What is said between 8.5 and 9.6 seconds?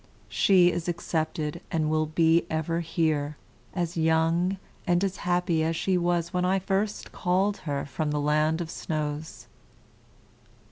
of snows."